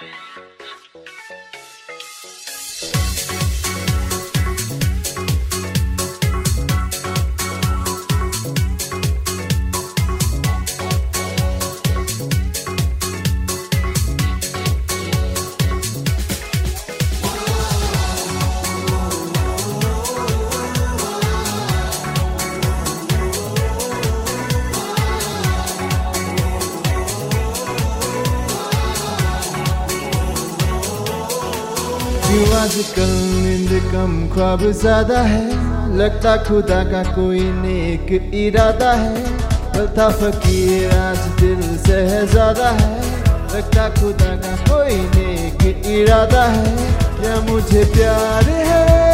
[0.00, 0.89] क्यों
[32.60, 39.22] आजकल नींद कम ख्वाब ज़्यादा है। लगता खुदा का कोई नेक इरादा है।
[39.76, 42.98] बता फकीर आज दिल से है ज़्यादा है।
[43.54, 46.76] लगता खुदा का कोई नेक इरादा है।
[47.20, 49.09] क्या मुझे प्यार है।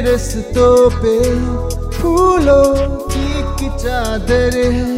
[0.00, 1.16] रस्तों पे
[1.90, 2.74] फूलों
[3.10, 4.96] की चादर है।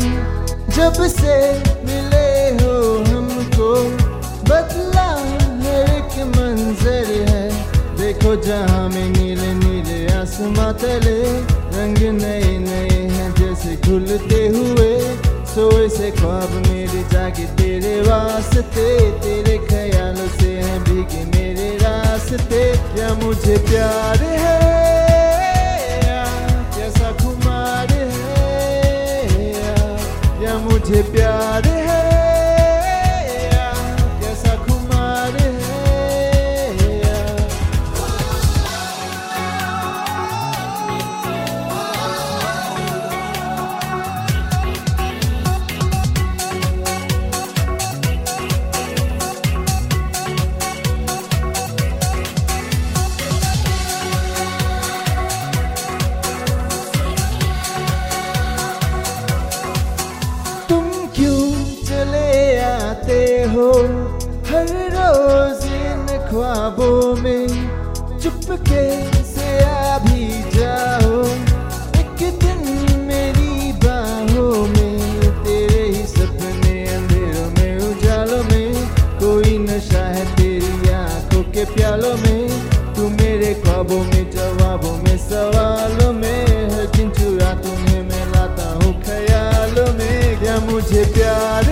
[0.71, 1.37] जब से
[1.87, 3.71] मिले हो हमको
[4.51, 5.09] बदला
[5.65, 7.45] हर एक मंजर है।
[7.97, 11.19] देखो जहाँ में नीले नीले आसमां तले,
[11.77, 14.93] रंग नए नए हैं जैसे खुलते हुए।
[15.55, 18.89] सोए से ख्वाब मेरे जागे तेरे वास्ते,
[19.21, 22.63] तेरे ख्यालों से हैं भीगे मेरे रास्ते।
[22.95, 24.42] क्या मुझे प्यार है?
[30.83, 31.92] मुझे प्यार है।
[63.53, 63.71] हो,
[64.49, 67.47] हर रोज इन ख्वाबों में
[68.21, 68.85] चुपके
[69.25, 71.19] से आ भी जाओ।
[72.01, 72.63] एक दिन
[73.07, 78.87] मेरी बाहों में, तेरे ही सपने अंधेरों में, उजालों में,
[79.21, 82.49] कोई नशा है तेरी आँखों के प्यालों में।
[82.95, 88.95] तू मेरे ख्वाबों में, जवाबों में, सवालों में, हर दिन चुरा तुम्हें मैं लाता हूँ
[89.03, 91.72] ख्यालों में। क्या मुझे प्यार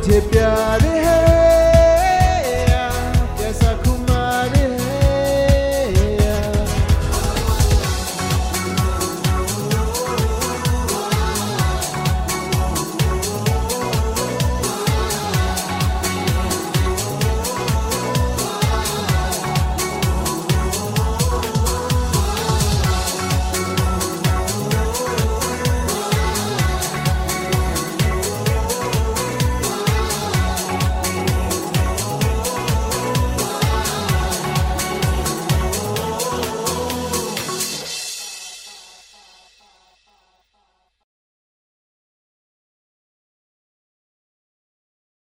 [0.00, 0.89] मुझे प्यार